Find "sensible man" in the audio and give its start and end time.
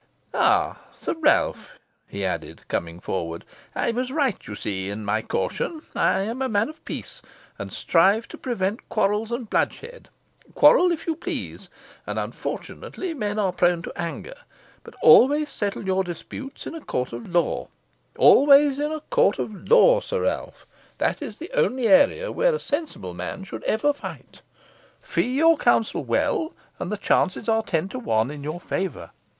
22.59-23.43